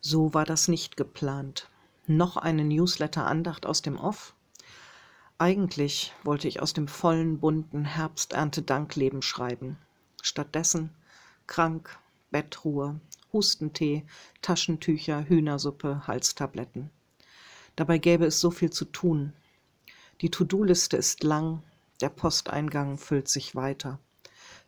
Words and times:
So 0.00 0.32
war 0.32 0.44
das 0.44 0.68
nicht 0.68 0.96
geplant. 0.96 1.68
Noch 2.06 2.36
eine 2.36 2.64
Newsletter-Andacht 2.64 3.66
aus 3.66 3.82
dem 3.82 3.98
Off? 3.98 4.34
Eigentlich 5.38 6.12
wollte 6.24 6.48
ich 6.48 6.60
aus 6.60 6.72
dem 6.72 6.88
vollen, 6.88 7.40
bunten 7.40 7.84
Herbsternte-Dankleben 7.84 9.22
schreiben. 9.22 9.76
Stattdessen 10.22 10.90
krank, 11.46 11.98
Bettruhe, 12.30 13.00
Hustentee, 13.32 14.04
Taschentücher, 14.42 15.24
Hühnersuppe, 15.28 16.06
Halstabletten. 16.06 16.90
Dabei 17.74 17.98
gäbe 17.98 18.26
es 18.26 18.40
so 18.40 18.50
viel 18.50 18.70
zu 18.70 18.84
tun. 18.84 19.32
Die 20.20 20.30
To-Do-Liste 20.30 20.96
ist 20.96 21.22
lang, 21.22 21.62
der 22.00 22.08
Posteingang 22.08 22.98
füllt 22.98 23.28
sich 23.28 23.54
weiter. 23.54 23.98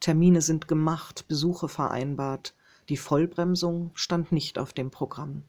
Termine 0.00 0.40
sind 0.40 0.68
gemacht, 0.68 1.26
Besuche 1.28 1.68
vereinbart. 1.68 2.54
Die 2.88 2.96
Vollbremsung 2.96 3.90
stand 3.94 4.32
nicht 4.32 4.58
auf 4.58 4.72
dem 4.72 4.90
Programm. 4.90 5.42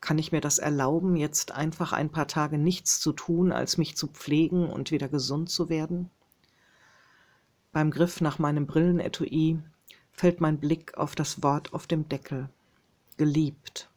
Kann 0.00 0.18
ich 0.18 0.30
mir 0.30 0.40
das 0.40 0.58
erlauben, 0.58 1.16
jetzt 1.16 1.52
einfach 1.52 1.92
ein 1.92 2.10
paar 2.10 2.28
Tage 2.28 2.58
nichts 2.58 3.00
zu 3.00 3.12
tun, 3.12 3.50
als 3.50 3.78
mich 3.78 3.96
zu 3.96 4.06
pflegen 4.06 4.68
und 4.68 4.90
wieder 4.90 5.08
gesund 5.08 5.50
zu 5.50 5.68
werden? 5.68 6.10
Beim 7.72 7.90
Griff 7.90 8.20
nach 8.20 8.38
meinem 8.38 8.66
Brillenetui 8.66 9.58
fällt 10.12 10.40
mein 10.40 10.58
Blick 10.58 10.96
auf 10.96 11.14
das 11.14 11.42
Wort 11.42 11.72
auf 11.74 11.86
dem 11.86 12.08
Deckel. 12.08 12.48
Geliebt. 13.16 13.90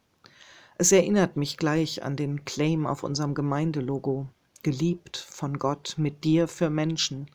Es 0.76 0.92
erinnert 0.92 1.36
mich 1.36 1.56
gleich 1.56 2.02
an 2.02 2.16
den 2.16 2.44
Claim 2.44 2.86
auf 2.86 3.04
unserem 3.04 3.34
Gemeindelogo. 3.34 4.26
Geliebt 4.62 5.16
von 5.16 5.58
Gott, 5.58 5.94
mit 5.98 6.24
dir 6.24 6.48
für 6.48 6.70
Menschen. 6.70 7.30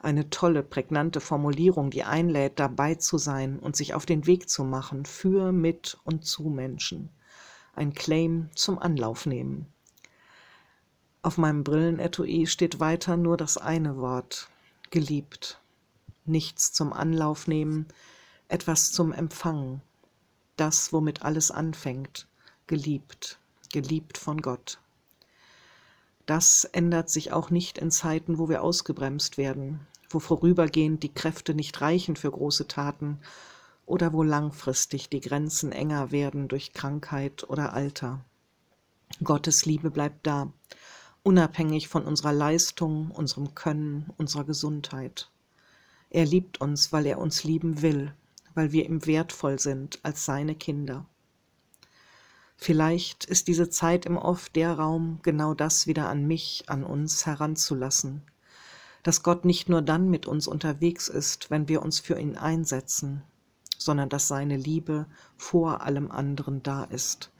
Eine 0.00 0.30
tolle, 0.30 0.62
prägnante 0.62 1.20
Formulierung, 1.20 1.90
die 1.90 2.04
einlädt, 2.04 2.60
dabei 2.60 2.94
zu 2.94 3.18
sein 3.18 3.58
und 3.58 3.74
sich 3.74 3.94
auf 3.94 4.06
den 4.06 4.26
Weg 4.26 4.48
zu 4.48 4.62
machen, 4.62 5.04
für, 5.04 5.50
mit 5.50 5.98
und 6.04 6.24
zu 6.24 6.44
Menschen. 6.44 7.10
Ein 7.74 7.94
Claim 7.94 8.48
zum 8.54 8.78
Anlauf 8.78 9.26
nehmen. 9.26 9.66
Auf 11.22 11.36
meinem 11.36 11.64
Brillenetui 11.64 12.46
steht 12.46 12.78
weiter 12.78 13.16
nur 13.16 13.36
das 13.36 13.56
eine 13.56 13.96
Wort, 13.96 14.48
geliebt. 14.90 15.60
Nichts 16.24 16.72
zum 16.72 16.92
Anlauf 16.92 17.48
nehmen, 17.48 17.86
etwas 18.46 18.92
zum 18.92 19.12
Empfangen. 19.12 19.82
Das, 20.56 20.92
womit 20.92 21.22
alles 21.22 21.50
anfängt, 21.50 22.28
geliebt, 22.66 23.38
geliebt 23.72 24.16
von 24.16 24.42
Gott. 24.42 24.78
Das 26.28 26.64
ändert 26.64 27.08
sich 27.08 27.32
auch 27.32 27.48
nicht 27.50 27.78
in 27.78 27.90
Zeiten, 27.90 28.38
wo 28.38 28.48
wir 28.48 28.62
ausgebremst 28.62 29.38
werden, 29.38 29.86
wo 30.10 30.18
vorübergehend 30.18 31.02
die 31.02 31.12
Kräfte 31.12 31.54
nicht 31.54 31.80
reichen 31.80 32.16
für 32.16 32.30
große 32.30 32.68
Taten 32.68 33.18
oder 33.86 34.12
wo 34.12 34.22
langfristig 34.22 35.08
die 35.08 35.20
Grenzen 35.20 35.72
enger 35.72 36.10
werden 36.10 36.48
durch 36.48 36.72
Krankheit 36.72 37.48
oder 37.48 37.72
Alter. 37.72 38.24
Gottes 39.24 39.64
Liebe 39.64 39.90
bleibt 39.90 40.26
da, 40.26 40.52
unabhängig 41.22 41.88
von 41.88 42.04
unserer 42.04 42.32
Leistung, 42.32 43.10
unserem 43.10 43.54
Können, 43.54 44.12
unserer 44.16 44.44
Gesundheit. 44.44 45.30
Er 46.10 46.24
liebt 46.24 46.60
uns, 46.60 46.92
weil 46.92 47.06
er 47.06 47.18
uns 47.18 47.44
lieben 47.44 47.82
will, 47.82 48.14
weil 48.54 48.72
wir 48.72 48.86
ihm 48.86 49.06
wertvoll 49.06 49.58
sind 49.58 49.98
als 50.02 50.24
seine 50.24 50.54
Kinder. 50.54 51.06
Vielleicht 52.56 53.24
ist 53.24 53.46
diese 53.46 53.70
Zeit 53.70 54.04
im 54.04 54.16
Off 54.16 54.48
der 54.48 54.72
Raum, 54.72 55.20
genau 55.22 55.54
das 55.54 55.86
wieder 55.86 56.08
an 56.08 56.26
mich, 56.26 56.64
an 56.66 56.82
uns 56.82 57.24
heranzulassen. 57.24 58.22
Dass 59.02 59.22
Gott 59.22 59.44
nicht 59.44 59.68
nur 59.68 59.82
dann 59.82 60.10
mit 60.10 60.26
uns 60.26 60.46
unterwegs 60.48 61.08
ist, 61.08 61.50
wenn 61.50 61.68
wir 61.68 61.82
uns 61.82 62.00
für 62.00 62.18
ihn 62.18 62.36
einsetzen, 62.36 63.22
sondern 63.78 64.08
dass 64.08 64.28
seine 64.28 64.56
Liebe 64.56 65.06
vor 65.36 65.82
allem 65.82 66.10
anderen 66.10 66.62
da 66.62 66.84
ist 66.84 67.30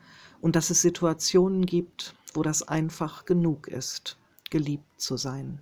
und 0.41 0.57
dass 0.57 0.71
es 0.71 0.81
Situationen 0.83 1.67
gibt, 1.67 2.15
wo 2.35 2.43
das 2.43 2.63
einfach 2.63 3.25
genug 3.25 3.67
ist, 3.69 4.19
geliebt 4.51 5.01
zu 5.01 5.17
sein. 5.17 5.61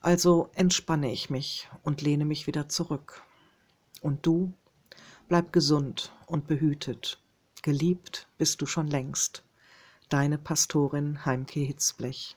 Also 0.00 0.50
entspanne 0.54 1.10
ich 1.10 1.30
mich 1.30 1.68
und 1.82 2.02
lehne 2.02 2.24
mich 2.24 2.46
wieder 2.46 2.68
zurück. 2.68 3.22
Und 4.02 4.24
du 4.26 4.52
bleib 5.28 5.52
gesund 5.52 6.12
und 6.26 6.46
behütet 6.46 7.18
Geliebt 7.62 8.28
bist 8.38 8.62
du 8.62 8.66
schon 8.66 8.86
längst. 8.86 9.42
Deine 10.08 10.38
Pastorin 10.38 11.24
Heimke 11.24 11.58
Hitzblech. 11.58 12.36